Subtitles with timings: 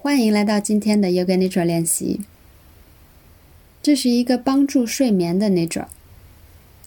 [0.00, 2.20] 欢迎来到今天的 Yoga Nidra 练习。
[3.82, 5.86] 这是一个帮助睡眠的 Nidra，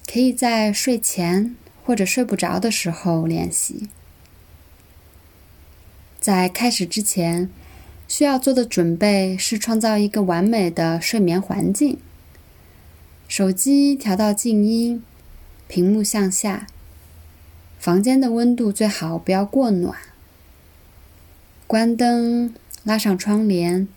[0.09, 3.89] 可以在睡前或者睡不着的时候练习。
[6.21, 7.49] 在开始之前，
[8.07, 11.97] 需要做的准备是创造一个完美的睡眠环境。
[13.27, 15.03] 手机调到静音，
[15.67, 16.67] 屏幕向下，
[17.77, 19.97] 房间的温度最好不要过暖。
[21.67, 22.53] 关灯。
[22.83, 23.87] 拉上窗帘，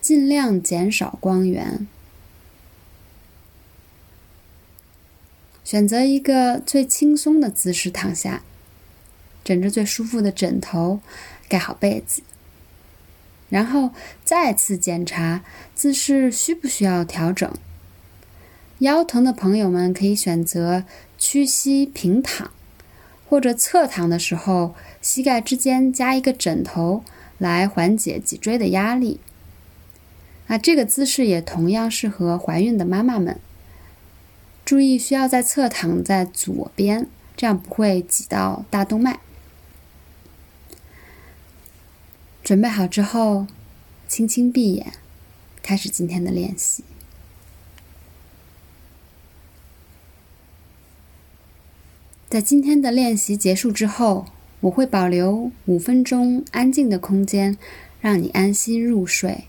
[0.00, 1.86] 尽量减少光源。
[5.64, 8.42] 选择一个最轻松的姿势躺下，
[9.44, 11.00] 枕着最舒服的枕头，
[11.48, 12.22] 盖好被子。
[13.48, 13.90] 然后
[14.24, 15.42] 再次检查
[15.74, 17.52] 姿势需不需要调整。
[18.80, 20.84] 腰疼的朋友们可以选择
[21.18, 22.50] 屈膝平躺，
[23.28, 27.04] 或者侧躺的时候，膝盖之间加一个枕头。
[27.40, 29.18] 来缓解脊椎的压力。
[30.46, 33.40] 那这个姿势也同样适合怀孕的妈妈们。
[34.64, 39.20] 注意，需要在侧躺在左边，这样不会挤到大动脉。
[42.44, 43.46] 准备好之后，
[44.06, 44.92] 轻轻闭眼，
[45.62, 46.84] 开始今天的练习。
[52.28, 54.26] 在今天的练习结束之后。
[54.60, 57.56] 我会保留五分钟安静的空间，
[58.00, 59.44] 让你安心入睡。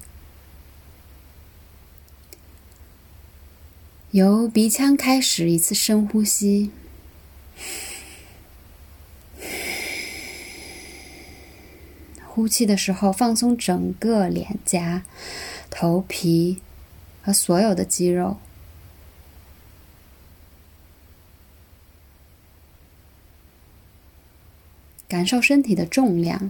[4.11, 6.71] 由鼻腔开始一次深呼吸，
[12.25, 15.03] 呼气的时候放松整个脸颊、
[15.69, 16.61] 头皮
[17.21, 18.37] 和所有的肌肉。
[25.11, 26.49] 感受身体的重量，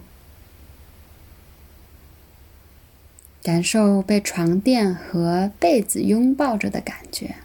[3.41, 7.37] 感受被床垫和被子拥抱着的感觉。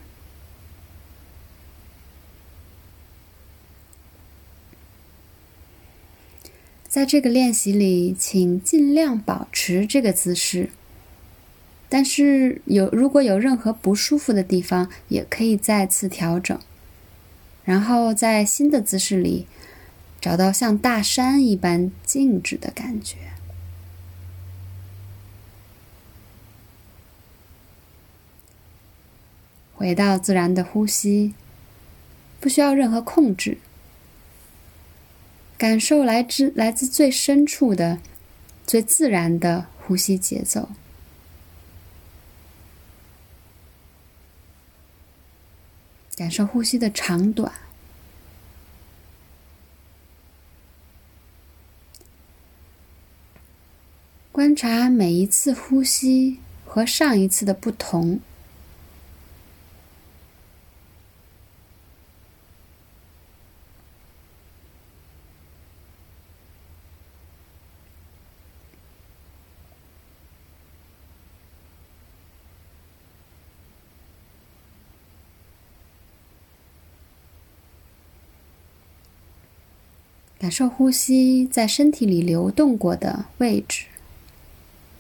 [6.87, 10.69] 在这个练习里，请尽量保持这个姿势。
[11.89, 16.61] 但是有如果有任何不舒服的地方，也可以再次调整。
[17.65, 19.47] 然后在新的姿势里。
[20.27, 23.17] 找到像大山一般静止的感觉，
[29.73, 31.33] 回到自然的呼吸，
[32.41, 33.59] 不需要任何控制，
[35.57, 38.01] 感受来自来自最深处的、
[38.67, 40.71] 最自然的呼吸节奏，
[46.17, 47.66] 感受呼吸的长短。
[54.37, 56.37] 观察每一次呼吸
[56.67, 58.21] 和上一次的不同，
[80.39, 83.87] 感受呼吸在身体里流动过的位置。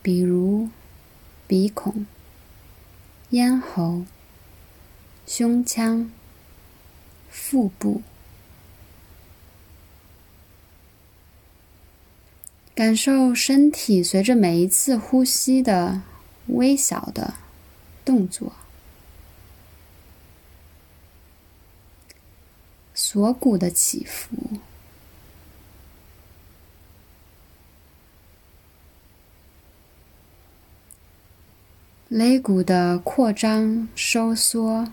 [0.06, 0.68] 比如，
[1.48, 2.06] 鼻孔、
[3.30, 4.04] 咽喉、
[5.26, 6.12] 胸腔、
[7.28, 8.02] 腹部，
[12.72, 16.02] 感受身体随着每一次呼吸的
[16.46, 17.34] 微小的
[18.04, 18.52] 动作，
[22.94, 24.36] 锁骨的起伏。
[32.16, 34.90] 肋骨的扩张、收缩，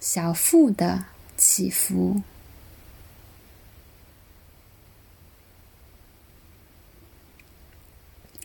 [0.00, 1.04] 小腹的
[1.36, 2.20] 起伏，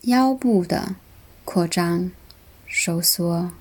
[0.01, 0.97] 腰部的
[1.43, 2.11] 扩张、
[2.67, 3.51] 收缩。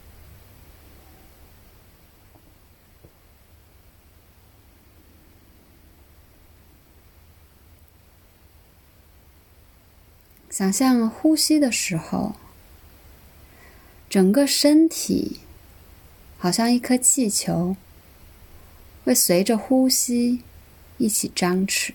[10.59, 12.35] 想象呼吸的时候，
[14.11, 15.39] 整个身体
[16.37, 17.77] 好像一颗气球，
[19.05, 20.43] 会随着呼吸
[20.97, 21.93] 一起张弛。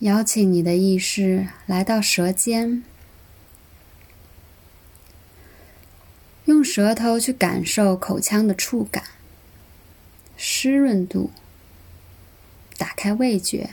[0.00, 2.82] 邀请你的意识来到舌尖，
[6.46, 9.04] 用舌头去感受口腔的触感、
[10.38, 11.30] 湿润度，
[12.78, 13.70] 打开味觉，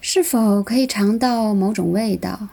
[0.00, 2.48] 是否可以尝到某种味道？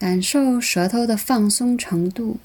[0.00, 2.38] 感受舌头的放松程度，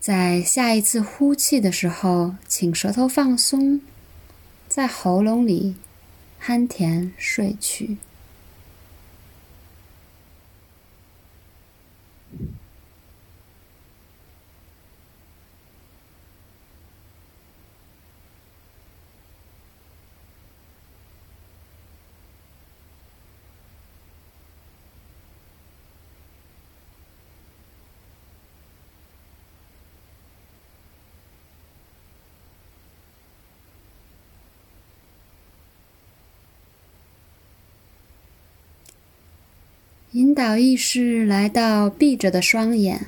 [0.00, 3.80] 在下一次呼气的时候，请舌头放松，
[4.68, 5.76] 在喉咙里
[6.44, 7.96] 酣甜睡去。
[40.12, 43.06] 引导意识来到闭着的双眼，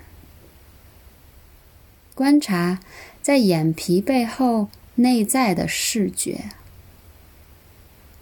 [2.14, 2.78] 观察
[3.20, 6.50] 在眼皮背后内在的视觉。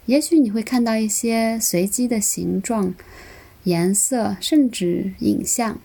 [0.07, 2.95] 也许你会看到一些随机的形状、
[3.65, 5.79] 颜色，甚至影像。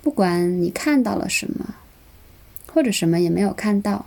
[0.00, 1.74] 不管你看到了什么，
[2.72, 4.06] 或者什么也没有看到，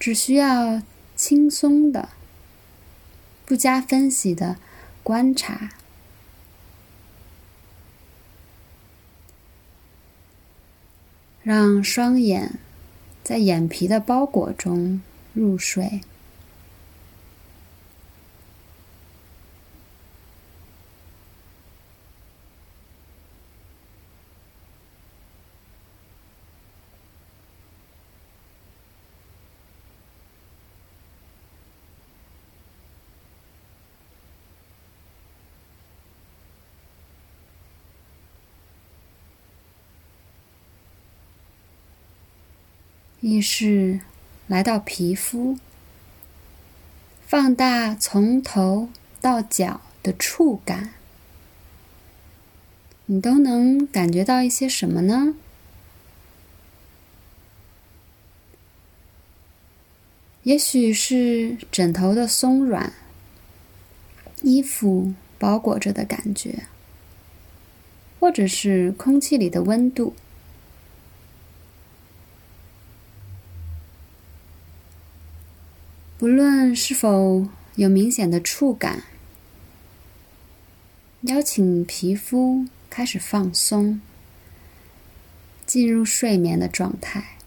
[0.00, 0.80] 只需要
[1.14, 2.08] 轻松的、
[3.44, 4.56] 不加分析的。
[5.02, 5.70] 观察，
[11.42, 12.58] 让双眼
[13.24, 15.02] 在眼皮的包裹中
[15.32, 16.00] 入睡。
[43.22, 44.00] 意识
[44.48, 45.56] 来到皮肤，
[47.24, 48.88] 放大从头
[49.20, 50.94] 到脚的触感，
[53.06, 55.36] 你都能感觉到一些什么呢？
[60.42, 62.92] 也许是枕头的松软，
[64.42, 66.64] 衣服包裹着的感觉，
[68.18, 70.16] 或者是空气里的温度。
[76.22, 79.02] 无论是否有明显的触感，
[81.22, 84.00] 邀请皮肤开始放松，
[85.66, 87.38] 进入睡眠的状态。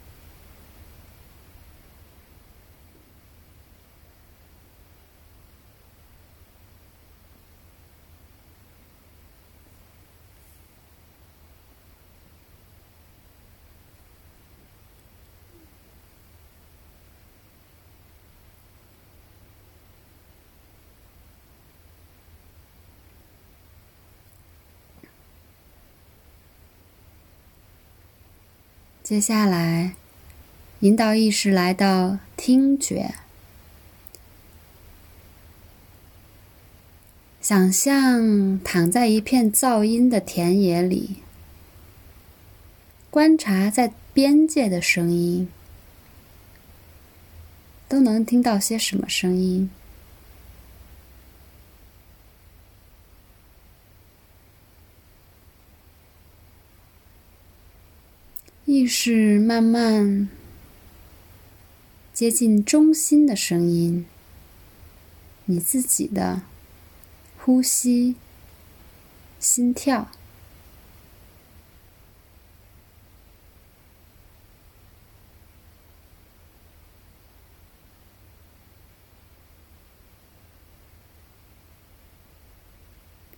[29.06, 29.94] 接下来，
[30.80, 33.14] 引导意识来到听觉，
[37.40, 41.18] 想象躺在一片噪音的田野里，
[43.12, 45.48] 观察在边界的声音，
[47.88, 49.70] 都能听到些什么声音。
[58.77, 60.27] 意识慢慢
[62.13, 64.05] 接近中心的声音，
[65.46, 66.41] 你自己的
[67.38, 68.15] 呼吸、
[69.39, 70.10] 心跳。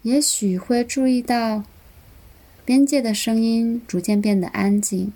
[0.01, 1.63] 也许会注意到
[2.65, 5.13] 边界的声音逐渐变得安静。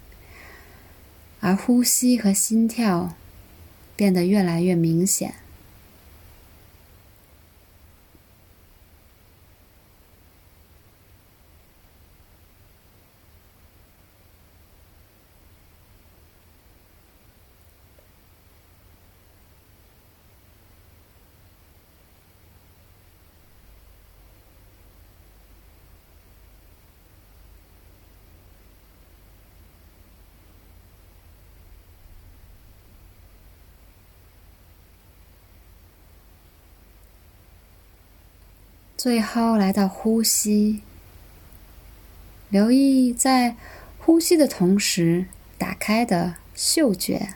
[1.41, 3.15] 而呼吸和心跳
[3.95, 5.40] 变得越来越明显。
[39.01, 40.83] 最后来到呼吸，
[42.49, 43.55] 留意在
[43.97, 45.25] 呼吸的同时
[45.57, 47.29] 打开的嗅觉，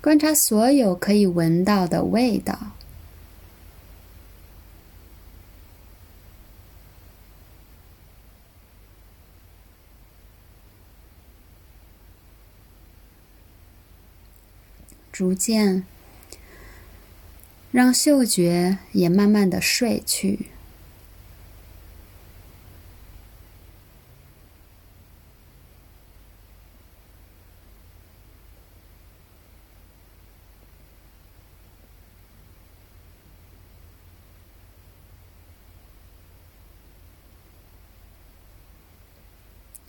[0.00, 2.72] 观察所有可以闻到的味道。
[15.12, 15.84] 逐渐
[17.72, 20.46] 让嗅觉也慢慢的睡去，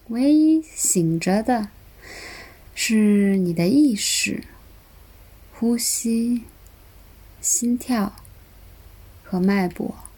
[0.10, 1.70] 唯一醒着的
[2.76, 4.44] 是你的意识。
[5.54, 6.44] 呼吸、
[7.42, 8.14] 心跳
[9.24, 10.11] 和脉搏。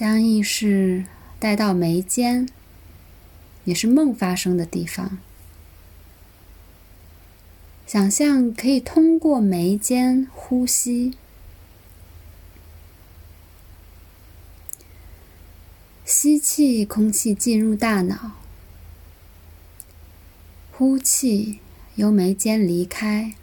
[0.00, 1.04] 将意识
[1.38, 2.48] 带到眉间，
[3.64, 5.18] 也是梦发生的地方。
[7.86, 11.18] 想象可以通过眉间呼吸，
[16.06, 18.30] 吸气，空气进入大脑；
[20.72, 21.60] 呼气，
[21.96, 23.34] 由眉间离开。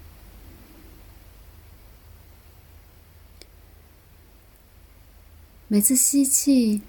[5.70, 6.82] 每次吸气，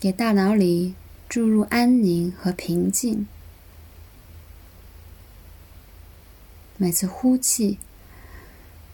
[0.00, 0.96] 给大脑里
[1.28, 3.26] 注入安宁和平静；
[6.76, 7.78] 每次呼气，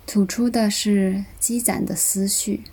[0.07, 2.65] 吐出的是积攒的思绪。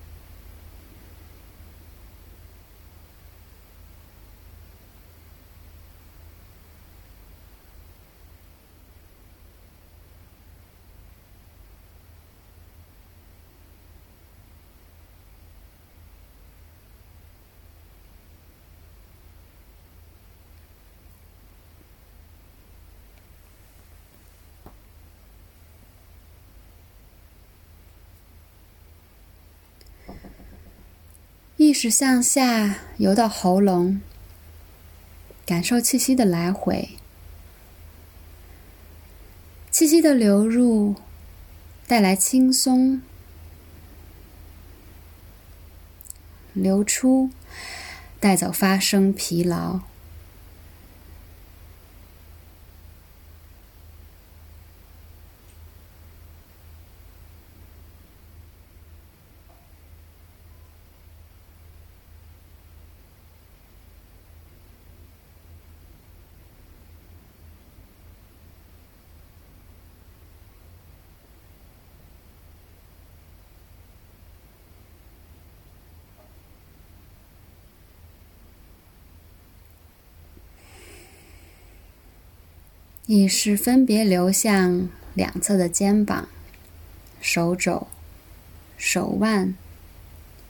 [31.68, 34.00] 意识向下游到喉咙，
[35.46, 36.92] 感受气息的来回，
[39.70, 40.96] 气息的流入
[41.86, 43.02] 带来轻松，
[46.54, 47.32] 流出
[48.22, 49.82] 带走发生疲劳。
[83.08, 86.28] 意识分别流向两侧的肩膀、
[87.22, 87.88] 手肘、
[88.78, 89.56] 手腕、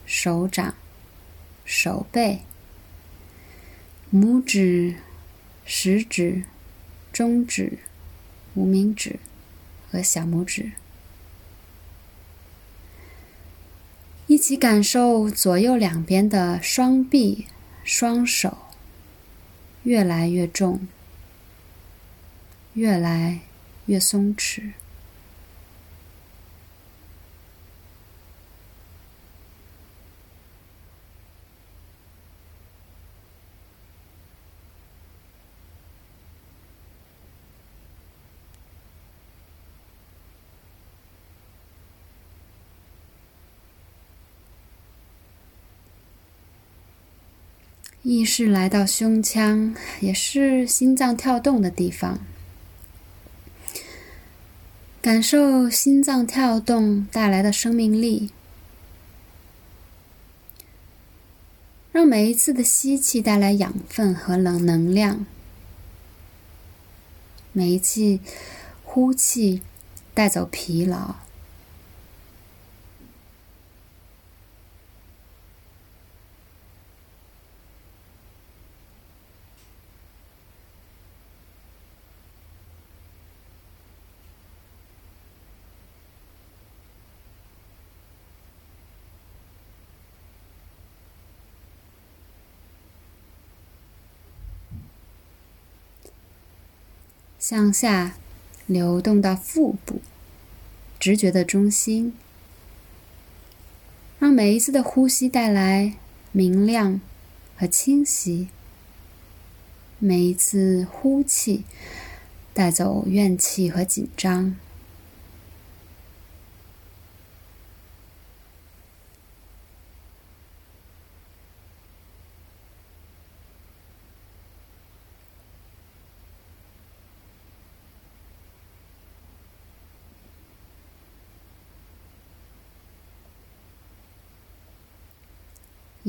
[0.04, 0.74] 手掌、
[1.64, 2.40] 手背、
[4.12, 4.96] 拇指、
[5.64, 6.42] 食指、
[7.12, 7.78] 中指、
[8.54, 9.20] 无名指
[9.88, 10.72] 和小拇指，
[14.26, 17.46] 一起感受左右两边的双臂、
[17.84, 18.58] 双手
[19.84, 20.88] 越来越重。
[22.78, 23.40] 越来
[23.86, 24.70] 越松弛，
[48.04, 52.20] 意识来到胸腔，也是心脏跳动的地方。
[55.08, 58.30] 感受心脏跳动带来的生命力，
[61.90, 65.24] 让每一次的吸气带来养分和能能量，
[67.54, 68.18] 每一次
[68.84, 69.62] 呼气
[70.12, 71.14] 带走疲劳。
[97.50, 98.14] 向下
[98.66, 100.02] 流动到腹部，
[101.00, 102.12] 直觉的中心，
[104.18, 105.94] 让每一次的呼吸带来
[106.30, 107.00] 明亮
[107.56, 108.48] 和清晰；
[109.98, 111.64] 每一次呼气
[112.52, 114.54] 带走怨气和紧张。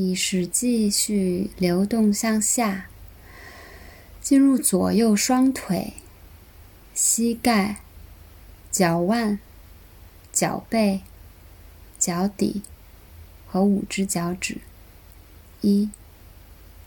[0.01, 2.87] 意识继续流动向下，
[4.21, 5.91] 进入左右双腿、
[6.93, 7.81] 膝盖、
[8.71, 9.39] 脚腕、
[10.31, 11.01] 脚背、
[11.99, 12.62] 脚底
[13.45, 14.59] 和五只脚趾。
[15.59, 15.89] 一、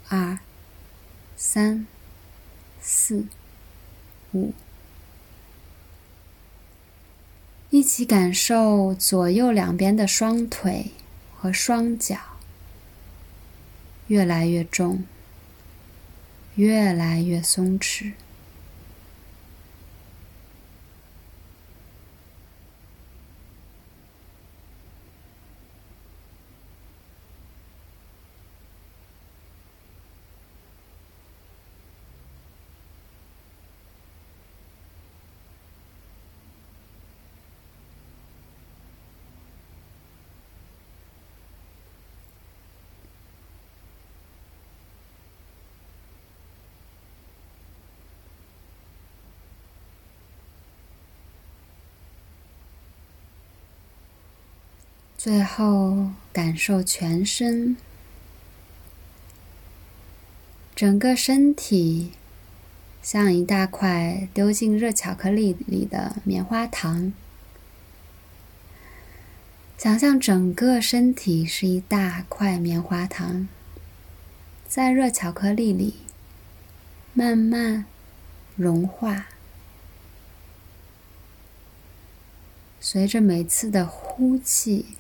[0.09, 0.39] 二、
[1.37, 1.87] 三、
[2.81, 3.27] 四、
[4.33, 4.55] 五，
[7.69, 10.93] 一起感受左右两边的双腿
[11.37, 12.32] 和双脚。
[14.13, 15.05] 越来越重，
[16.57, 18.13] 越来越松弛。
[55.25, 57.77] 最后，感受全身，
[60.75, 62.11] 整个身体
[63.01, 67.13] 像一大块丢进热巧克力里的棉花糖。
[69.79, 73.47] 想象整个身体是一大块棉花糖，
[74.67, 75.99] 在热巧克力里
[77.15, 77.85] 慢慢
[78.57, 79.29] 融化，
[82.81, 84.97] 随着每次的呼气。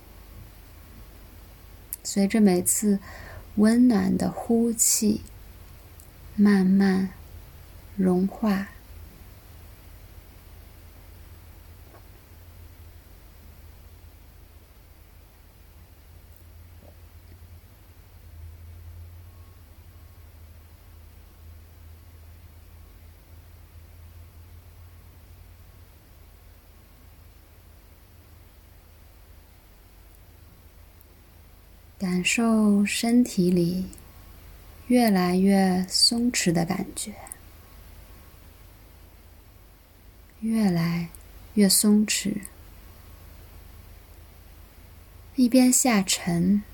[2.04, 2.98] 随着每次
[3.56, 5.22] 温暖的呼气，
[6.34, 7.10] 慢慢
[7.96, 8.68] 融化。
[32.02, 33.86] 感受身体里
[34.88, 37.14] 越来越松弛的感觉，
[40.40, 41.10] 越来
[41.54, 42.38] 越松弛，
[45.36, 46.64] 一边下沉，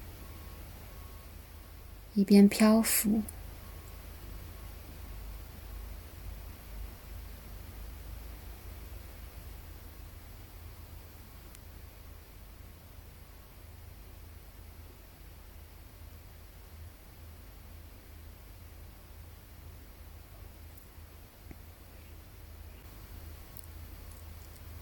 [2.14, 3.20] 一边漂浮。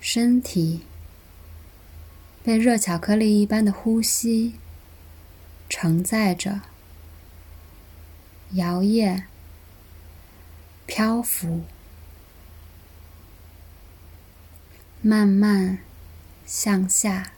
[0.09, 0.83] 身体
[2.45, 4.55] 被热巧克力一般的呼吸
[5.69, 6.61] 承载着，
[8.53, 9.25] 摇曳、
[10.87, 11.65] 漂浮，
[15.03, 15.81] 慢慢
[16.47, 17.33] 向下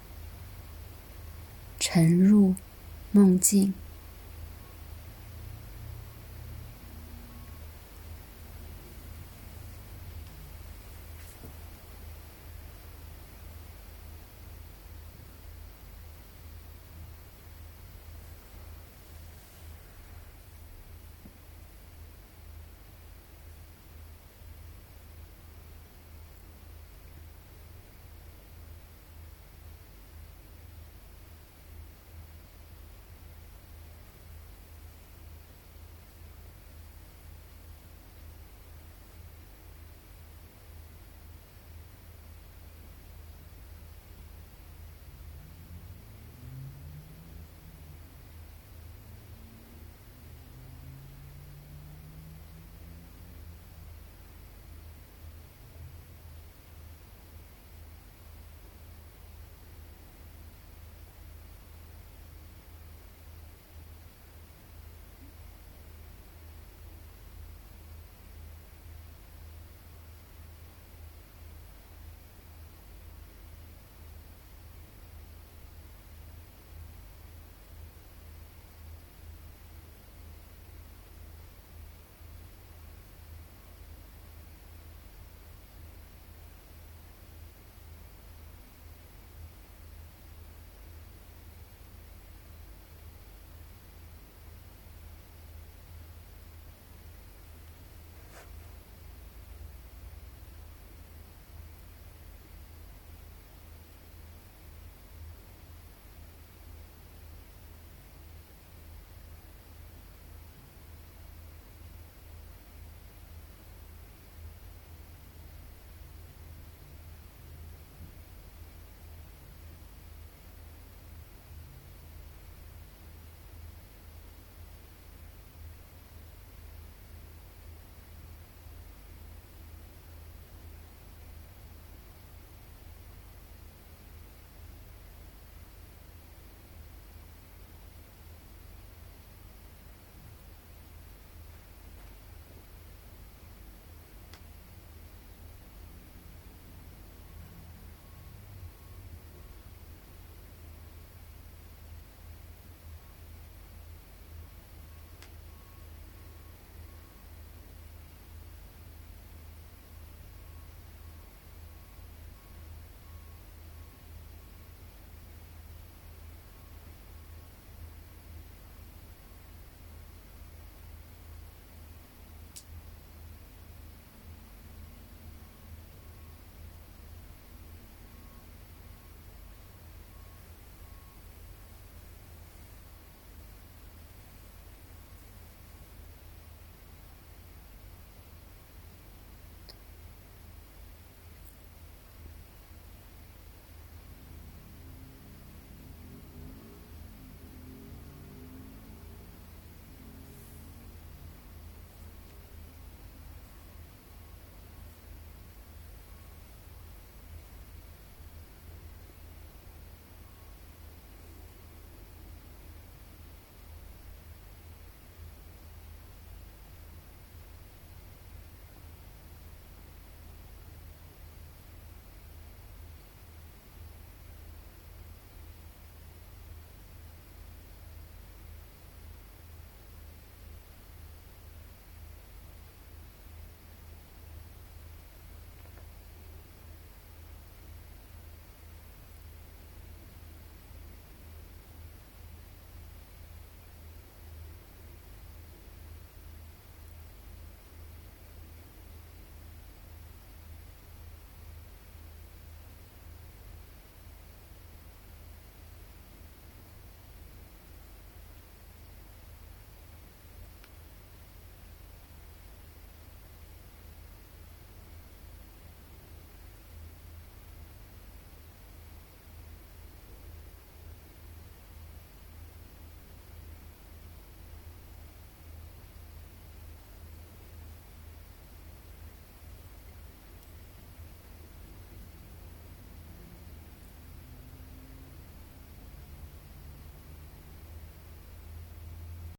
[1.81, 2.55] 沉入
[3.13, 3.73] 梦境。